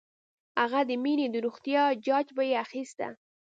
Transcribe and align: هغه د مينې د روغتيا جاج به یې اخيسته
هغه 0.61 0.79
د 0.89 0.91
مينې 1.03 1.27
د 1.31 1.35
روغتيا 1.45 1.83
جاج 2.05 2.27
به 2.35 2.43
یې 2.49 2.55
اخيسته 2.65 3.07